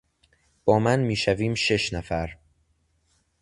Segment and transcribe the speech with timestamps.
[0.65, 2.37] با من میشویم شش نفر.